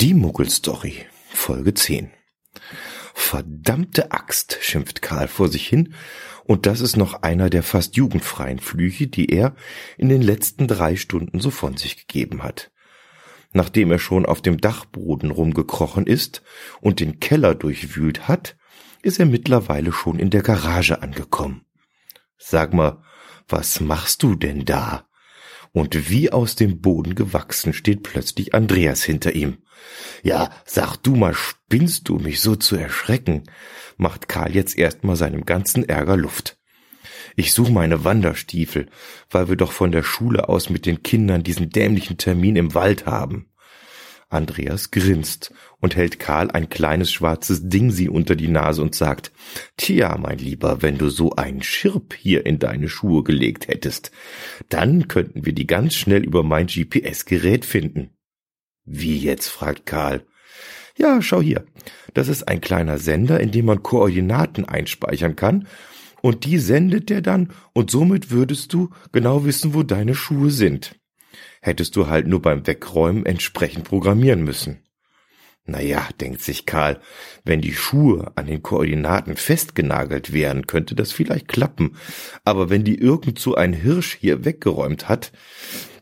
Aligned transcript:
Die 0.00 0.14
Muggelstory, 0.14 1.04
Folge 1.28 1.74
10. 1.74 2.10
Verdammte 3.12 4.12
Axt, 4.12 4.56
schimpft 4.62 5.02
Karl 5.02 5.28
vor 5.28 5.48
sich 5.48 5.68
hin, 5.68 5.92
und 6.44 6.64
das 6.64 6.80
ist 6.80 6.96
noch 6.96 7.22
einer 7.22 7.50
der 7.50 7.62
fast 7.62 7.96
jugendfreien 7.96 8.60
Flüche, 8.60 9.08
die 9.08 9.26
er 9.26 9.54
in 9.98 10.08
den 10.08 10.22
letzten 10.22 10.66
drei 10.66 10.96
Stunden 10.96 11.38
so 11.38 11.50
von 11.50 11.76
sich 11.76 11.98
gegeben 11.98 12.42
hat. 12.42 12.70
Nachdem 13.52 13.90
er 13.90 13.98
schon 13.98 14.24
auf 14.24 14.40
dem 14.40 14.58
Dachboden 14.58 15.30
rumgekrochen 15.30 16.06
ist 16.06 16.42
und 16.80 17.00
den 17.00 17.20
Keller 17.20 17.54
durchwühlt 17.54 18.26
hat, 18.26 18.56
ist 19.02 19.20
er 19.20 19.26
mittlerweile 19.26 19.92
schon 19.92 20.18
in 20.18 20.30
der 20.30 20.40
Garage 20.40 21.02
angekommen. 21.02 21.66
Sag 22.38 22.72
mal, 22.72 23.04
was 23.48 23.80
machst 23.80 24.22
du 24.22 24.34
denn 24.34 24.64
da? 24.64 25.09
Und 25.72 26.10
wie 26.10 26.30
aus 26.30 26.56
dem 26.56 26.80
Boden 26.80 27.14
gewachsen 27.14 27.72
steht 27.72 28.02
plötzlich 28.02 28.54
Andreas 28.54 29.02
hinter 29.02 29.34
ihm. 29.34 29.58
Ja, 30.22 30.50
sag 30.64 30.96
du 30.98 31.14
mal, 31.14 31.34
spinnst 31.34 32.08
du 32.08 32.16
mich 32.18 32.40
so 32.40 32.56
zu 32.56 32.76
erschrecken? 32.76 33.44
macht 33.96 34.28
Karl 34.28 34.54
jetzt 34.54 34.78
erstmal 34.78 35.16
seinem 35.16 35.44
ganzen 35.44 35.88
Ärger 35.88 36.16
Luft. 36.16 36.58
Ich 37.36 37.52
suche 37.52 37.72
meine 37.72 38.04
Wanderstiefel, 38.04 38.88
weil 39.30 39.48
wir 39.48 39.56
doch 39.56 39.72
von 39.72 39.92
der 39.92 40.02
Schule 40.02 40.48
aus 40.48 40.70
mit 40.70 40.86
den 40.86 41.02
Kindern 41.02 41.42
diesen 41.42 41.70
dämlichen 41.70 42.18
Termin 42.18 42.56
im 42.56 42.74
Wald 42.74 43.06
haben. 43.06 43.49
Andreas 44.30 44.90
grinst 44.90 45.52
und 45.80 45.96
hält 45.96 46.18
Karl 46.18 46.50
ein 46.50 46.68
kleines 46.68 47.12
schwarzes 47.12 47.68
Ding 47.68 47.90
sie 47.90 48.08
unter 48.08 48.36
die 48.36 48.48
Nase 48.48 48.80
und 48.80 48.94
sagt, 48.94 49.32
Tja, 49.76 50.16
mein 50.18 50.38
Lieber, 50.38 50.82
wenn 50.82 50.98
du 50.98 51.08
so 51.08 51.32
einen 51.32 51.62
Schirp 51.62 52.14
hier 52.14 52.46
in 52.46 52.58
deine 52.58 52.88
Schuhe 52.88 53.24
gelegt 53.24 53.68
hättest, 53.68 54.12
dann 54.68 55.08
könnten 55.08 55.44
wir 55.44 55.52
die 55.52 55.66
ganz 55.66 55.94
schnell 55.94 56.24
über 56.24 56.42
mein 56.42 56.68
GPS-Gerät 56.68 57.64
finden. 57.64 58.10
Wie 58.84 59.18
jetzt? 59.18 59.48
fragt 59.48 59.86
Karl. 59.86 60.24
Ja, 60.96 61.22
schau 61.22 61.40
hier. 61.40 61.64
Das 62.14 62.28
ist 62.28 62.46
ein 62.48 62.60
kleiner 62.60 62.98
Sender, 62.98 63.40
in 63.40 63.50
dem 63.50 63.66
man 63.66 63.82
Koordinaten 63.82 64.64
einspeichern 64.64 65.36
kann, 65.36 65.66
und 66.22 66.44
die 66.44 66.58
sendet 66.58 67.08
der 67.08 67.22
dann, 67.22 67.50
und 67.72 67.90
somit 67.90 68.30
würdest 68.30 68.74
du 68.74 68.90
genau 69.10 69.46
wissen, 69.46 69.72
wo 69.72 69.82
deine 69.82 70.14
Schuhe 70.14 70.50
sind 70.50 70.99
hättest 71.60 71.96
du 71.96 72.08
halt 72.08 72.26
nur 72.26 72.42
beim 72.42 72.66
Wegräumen 72.66 73.26
entsprechend 73.26 73.84
programmieren 73.84 74.42
müssen. 74.42 74.82
Naja, 75.66 76.08
denkt 76.20 76.40
sich 76.40 76.66
Karl, 76.66 77.00
wenn 77.44 77.60
die 77.60 77.74
Schuhe 77.74 78.32
an 78.34 78.46
den 78.46 78.62
Koordinaten 78.62 79.36
festgenagelt 79.36 80.32
wären, 80.32 80.66
könnte 80.66 80.94
das 80.94 81.12
vielleicht 81.12 81.48
klappen. 81.48 81.96
Aber 82.44 82.70
wenn 82.70 82.82
die 82.82 82.98
irgend 82.98 83.46
ein 83.56 83.72
Hirsch 83.72 84.16
hier 84.18 84.44
weggeräumt 84.44 85.08
hat, 85.08 85.32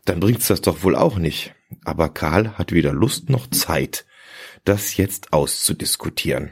dann 0.05 0.19
bringt's 0.19 0.47
das 0.47 0.61
doch 0.61 0.83
wohl 0.83 0.95
auch 0.95 1.17
nicht. 1.17 1.53
Aber 1.85 2.09
Karl 2.09 2.57
hat 2.57 2.71
weder 2.71 2.93
Lust 2.93 3.29
noch 3.29 3.47
Zeit, 3.47 4.05
das 4.65 4.97
jetzt 4.97 5.33
auszudiskutieren. 5.33 6.51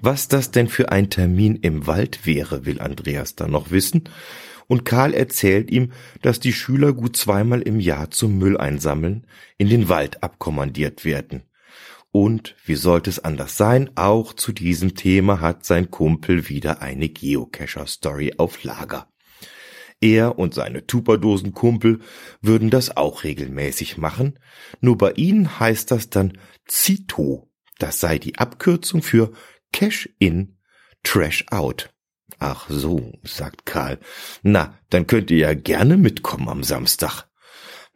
Was 0.00 0.28
das 0.28 0.50
denn 0.50 0.68
für 0.68 0.92
ein 0.92 1.10
Termin 1.10 1.56
im 1.56 1.86
Wald 1.86 2.26
wäre, 2.26 2.66
will 2.66 2.80
Andreas 2.80 3.36
dann 3.36 3.50
noch 3.50 3.70
wissen 3.70 4.04
und 4.70 4.84
Karl 4.84 5.14
erzählt 5.14 5.68
ihm, 5.68 5.90
dass 6.22 6.38
die 6.38 6.52
Schüler 6.52 6.92
gut 6.92 7.16
zweimal 7.16 7.60
im 7.60 7.80
Jahr 7.80 8.12
zum 8.12 8.38
Müll 8.38 8.56
einsammeln 8.56 9.26
in 9.58 9.68
den 9.68 9.88
Wald 9.88 10.22
abkommandiert 10.22 11.04
werden. 11.04 11.42
Und, 12.12 12.54
wie 12.64 12.76
sollte 12.76 13.10
es 13.10 13.18
anders 13.18 13.56
sein, 13.56 13.90
auch 13.96 14.32
zu 14.32 14.52
diesem 14.52 14.94
Thema 14.94 15.40
hat 15.40 15.64
sein 15.64 15.90
Kumpel 15.90 16.48
wieder 16.48 16.82
eine 16.82 17.08
Geocacher-Story 17.08 18.34
auf 18.38 18.62
Lager. 18.62 19.08
Er 20.00 20.38
und 20.38 20.54
seine 20.54 20.86
Tuperdosen-Kumpel 20.86 21.98
würden 22.40 22.70
das 22.70 22.96
auch 22.96 23.24
regelmäßig 23.24 23.98
machen, 23.98 24.38
nur 24.80 24.96
bei 24.96 25.14
ihnen 25.14 25.58
heißt 25.58 25.90
das 25.90 26.10
dann 26.10 26.38
Zito. 26.64 27.50
Das 27.78 27.98
sei 27.98 28.20
die 28.20 28.38
Abkürzung 28.38 29.02
für 29.02 29.32
Cash 29.72 30.08
in, 30.18 30.56
Trash 31.02 31.46
out. 31.50 31.90
Ach 32.38 32.68
so, 32.68 33.12
sagt 33.22 33.66
Karl. 33.66 33.98
Na, 34.42 34.74
dann 34.90 35.06
könnt 35.06 35.30
ihr 35.30 35.38
ja 35.38 35.54
gerne 35.54 35.96
mitkommen 35.96 36.48
am 36.48 36.62
Samstag. 36.62 37.24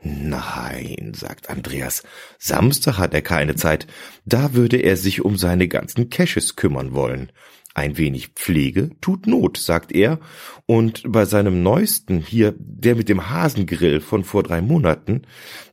Nein, 0.03 1.13
sagt 1.15 1.49
Andreas. 1.49 2.03
Samstag 2.39 2.99
hat 2.99 3.15
er 3.15 3.23
keine 3.23 3.57
Zeit. 3.57 3.87
Da 4.27 4.53
würde 4.53 4.77
er 4.77 4.97
sich 4.97 5.25
um 5.25 5.39
seine 5.39 5.67
ganzen 5.67 6.11
Caches 6.11 6.57
kümmern 6.57 6.93
wollen. 6.93 7.33
Ein 7.73 7.97
wenig 7.97 8.29
Pflege 8.29 8.91
tut 9.01 9.27
Not, 9.27 9.57
sagt 9.57 9.93
er. 9.93 10.21
Und 10.67 11.03
bei 11.07 11.25
seinem 11.25 11.63
neuesten 11.63 12.21
hier, 12.21 12.55
der 12.57 12.97
mit 12.97 13.09
dem 13.09 13.31
Hasengrill 13.31 14.01
von 14.01 14.25
vor 14.25 14.43
drei 14.43 14.61
Monaten, 14.61 15.23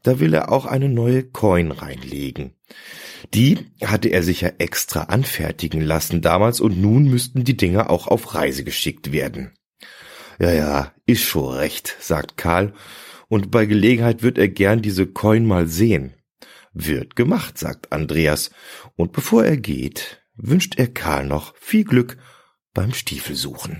da 0.01 0.19
will 0.19 0.33
er 0.33 0.51
auch 0.51 0.65
eine 0.65 0.89
neue 0.89 1.23
Coin 1.23 1.71
reinlegen. 1.71 2.53
Die 3.33 3.59
hatte 3.83 4.09
er 4.09 4.23
sich 4.23 4.41
ja 4.41 4.51
extra 4.57 5.03
anfertigen 5.03 5.81
lassen 5.81 6.21
damals 6.21 6.59
und 6.59 6.81
nun 6.81 7.05
müssten 7.09 7.43
die 7.43 7.57
Dinger 7.57 7.89
auch 7.89 8.07
auf 8.07 8.35
Reise 8.35 8.63
geschickt 8.63 9.11
werden. 9.11 9.53
Ja, 10.39 10.51
ja, 10.51 10.93
ist 11.05 11.23
schon 11.23 11.53
recht, 11.53 11.95
sagt 11.99 12.37
Karl, 12.37 12.73
und 13.27 13.51
bei 13.51 13.65
Gelegenheit 13.65 14.23
wird 14.23 14.37
er 14.37 14.49
gern 14.49 14.81
diese 14.81 15.07
Coin 15.07 15.45
mal 15.45 15.67
sehen. 15.67 16.15
Wird 16.73 17.15
gemacht, 17.15 17.57
sagt 17.57 17.91
Andreas, 17.91 18.51
und 18.95 19.11
bevor 19.11 19.45
er 19.45 19.57
geht, 19.57 20.23
wünscht 20.35 20.77
er 20.77 20.87
Karl 20.87 21.25
noch 21.25 21.55
viel 21.57 21.83
Glück 21.83 22.17
beim 22.73 22.93
Stiefelsuchen. 22.93 23.79